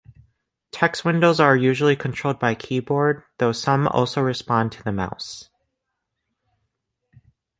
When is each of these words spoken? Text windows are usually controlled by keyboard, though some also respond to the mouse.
Text 0.71 1.05
windows 1.05 1.39
are 1.39 1.55
usually 1.55 1.95
controlled 1.95 2.39
by 2.39 2.55
keyboard, 2.55 3.21
though 3.37 3.51
some 3.51 3.87
also 3.87 4.19
respond 4.19 4.71
to 4.71 4.83
the 4.83 4.91
mouse. 4.91 5.51